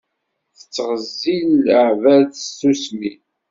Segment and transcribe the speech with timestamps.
[0.57, 3.11] Tettɣezzil leɛbad s tsusmi.